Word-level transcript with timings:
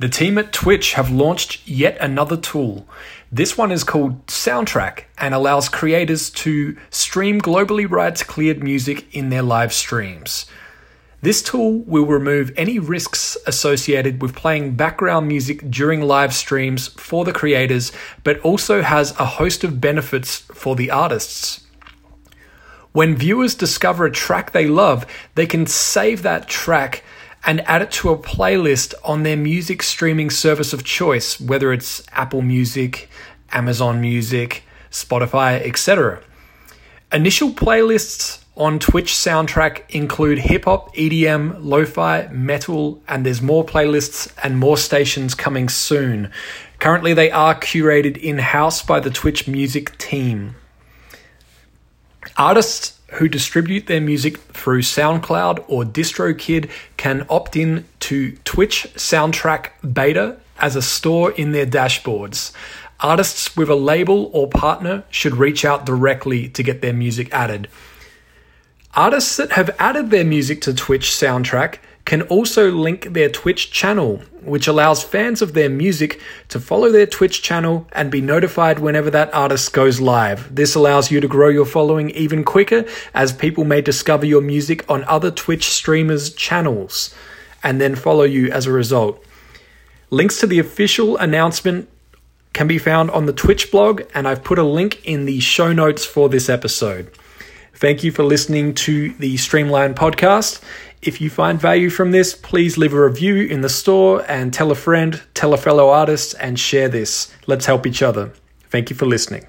The 0.00 0.08
team 0.08 0.38
at 0.38 0.52
Twitch 0.52 0.92
have 0.92 1.10
launched 1.10 1.66
yet 1.66 1.98
another 2.00 2.36
tool. 2.36 2.86
This 3.32 3.58
one 3.58 3.72
is 3.72 3.82
called 3.82 4.24
Soundtrack 4.28 5.04
and 5.18 5.34
allows 5.34 5.68
creators 5.68 6.30
to 6.30 6.76
stream 6.90 7.40
globally 7.40 7.90
rights 7.90 8.22
cleared 8.22 8.62
music 8.62 9.12
in 9.12 9.30
their 9.30 9.42
live 9.42 9.72
streams. 9.72 10.46
This 11.20 11.42
tool 11.42 11.80
will 11.80 12.06
remove 12.06 12.52
any 12.56 12.78
risks 12.78 13.36
associated 13.44 14.22
with 14.22 14.36
playing 14.36 14.76
background 14.76 15.26
music 15.26 15.68
during 15.68 16.00
live 16.00 16.32
streams 16.32 16.86
for 16.86 17.24
the 17.24 17.32
creators, 17.32 17.90
but 18.22 18.38
also 18.42 18.82
has 18.82 19.18
a 19.18 19.24
host 19.24 19.64
of 19.64 19.80
benefits 19.80 20.38
for 20.54 20.76
the 20.76 20.92
artists. 20.92 21.66
When 22.92 23.16
viewers 23.16 23.56
discover 23.56 24.06
a 24.06 24.12
track 24.12 24.52
they 24.52 24.68
love, 24.68 25.06
they 25.34 25.46
can 25.46 25.66
save 25.66 26.22
that 26.22 26.46
track 26.46 27.02
and 27.44 27.60
add 27.62 27.82
it 27.82 27.90
to 27.92 28.10
a 28.10 28.18
playlist 28.18 28.94
on 29.04 29.22
their 29.22 29.36
music 29.36 29.82
streaming 29.82 30.30
service 30.30 30.72
of 30.72 30.84
choice, 30.84 31.40
whether 31.40 31.72
it's 31.72 32.02
Apple 32.12 32.42
Music, 32.42 33.08
Amazon 33.52 34.00
Music, 34.00 34.62
Spotify, 34.90 35.66
etc. 35.66 36.22
Initial 37.12 37.50
playlists 37.50 38.42
on 38.56 38.78
Twitch 38.78 39.12
soundtrack 39.12 39.88
include 39.88 40.38
hip 40.38 40.64
hop, 40.64 40.94
EDM, 40.96 41.58
lo 41.60 41.84
fi, 41.84 42.26
metal, 42.28 43.00
and 43.06 43.24
there's 43.24 43.40
more 43.40 43.64
playlists 43.64 44.32
and 44.42 44.58
more 44.58 44.76
stations 44.76 45.34
coming 45.34 45.68
soon. 45.68 46.30
Currently, 46.80 47.14
they 47.14 47.30
are 47.30 47.54
curated 47.54 48.16
in 48.16 48.38
house 48.38 48.82
by 48.82 49.00
the 49.00 49.10
Twitch 49.10 49.48
music 49.48 49.96
team. 49.98 50.56
Artists 52.36 52.97
who 53.12 53.28
distribute 53.28 53.86
their 53.86 54.00
music 54.00 54.36
through 54.38 54.82
SoundCloud 54.82 55.64
or 55.66 55.84
DistroKid 55.84 56.70
can 56.96 57.26
opt 57.30 57.56
in 57.56 57.86
to 58.00 58.32
Twitch 58.44 58.86
Soundtrack 58.94 59.70
Beta 59.92 60.38
as 60.58 60.76
a 60.76 60.82
store 60.82 61.32
in 61.32 61.52
their 61.52 61.66
dashboards. 61.66 62.52
Artists 63.00 63.56
with 63.56 63.70
a 63.70 63.74
label 63.74 64.30
or 64.34 64.48
partner 64.48 65.04
should 65.08 65.36
reach 65.36 65.64
out 65.64 65.86
directly 65.86 66.48
to 66.50 66.62
get 66.62 66.82
their 66.82 66.92
music 66.92 67.32
added. 67.32 67.68
Artists 68.94 69.36
that 69.36 69.52
have 69.52 69.70
added 69.78 70.10
their 70.10 70.24
music 70.24 70.60
to 70.62 70.74
Twitch 70.74 71.10
Soundtrack 71.10 71.76
can 72.08 72.22
also 72.22 72.70
link 72.70 73.12
their 73.12 73.28
Twitch 73.28 73.70
channel, 73.70 74.22
which 74.40 74.66
allows 74.66 75.02
fans 75.04 75.42
of 75.42 75.52
their 75.52 75.68
music 75.68 76.18
to 76.48 76.58
follow 76.58 76.90
their 76.90 77.04
Twitch 77.04 77.42
channel 77.42 77.86
and 77.92 78.10
be 78.10 78.22
notified 78.22 78.78
whenever 78.78 79.10
that 79.10 79.32
artist 79.34 79.74
goes 79.74 80.00
live. 80.00 80.54
This 80.54 80.74
allows 80.74 81.10
you 81.10 81.20
to 81.20 81.28
grow 81.28 81.50
your 81.50 81.66
following 81.66 82.08
even 82.10 82.44
quicker 82.44 82.86
as 83.12 83.34
people 83.34 83.64
may 83.64 83.82
discover 83.82 84.24
your 84.24 84.40
music 84.40 84.90
on 84.90 85.04
other 85.04 85.30
Twitch 85.30 85.68
streamers' 85.68 86.32
channels 86.32 87.14
and 87.62 87.78
then 87.78 87.94
follow 87.94 88.24
you 88.24 88.50
as 88.52 88.64
a 88.64 88.72
result. 88.72 89.22
Links 90.08 90.40
to 90.40 90.46
the 90.46 90.60
official 90.60 91.18
announcement 91.18 91.90
can 92.54 92.66
be 92.66 92.78
found 92.78 93.10
on 93.10 93.26
the 93.26 93.34
Twitch 93.34 93.70
blog, 93.70 94.00
and 94.14 94.26
I've 94.26 94.42
put 94.42 94.58
a 94.58 94.62
link 94.62 95.04
in 95.04 95.26
the 95.26 95.40
show 95.40 95.74
notes 95.74 96.06
for 96.06 96.30
this 96.30 96.48
episode. 96.48 97.12
Thank 97.74 98.02
you 98.02 98.10
for 98.10 98.24
listening 98.24 98.74
to 98.74 99.12
the 99.20 99.36
Streamline 99.36 99.94
podcast. 99.94 100.60
If 101.00 101.20
you 101.20 101.30
find 101.30 101.60
value 101.60 101.90
from 101.90 102.10
this, 102.10 102.34
please 102.34 102.76
leave 102.76 102.92
a 102.92 103.00
review 103.00 103.36
in 103.36 103.60
the 103.60 103.68
store 103.68 104.24
and 104.28 104.52
tell 104.52 104.72
a 104.72 104.74
friend, 104.74 105.22
tell 105.32 105.54
a 105.54 105.56
fellow 105.56 105.90
artist, 105.90 106.34
and 106.40 106.58
share 106.58 106.88
this. 106.88 107.32
Let's 107.46 107.66
help 107.66 107.86
each 107.86 108.02
other. 108.02 108.32
Thank 108.70 108.90
you 108.90 108.96
for 108.96 109.06
listening. 109.06 109.46